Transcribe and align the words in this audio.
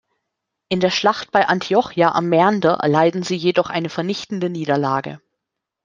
In 0.67 0.79
der 0.79 0.89
Schlacht 0.89 1.31
bei 1.31 1.47
Antiochia 1.47 2.13
am 2.13 2.25
Mäander 2.27 2.73
erleiden 2.81 3.21
sie 3.21 3.35
jedoch 3.35 3.69
eine 3.69 3.87
vernichtende 3.89 4.49
Niederlage. 4.49 5.21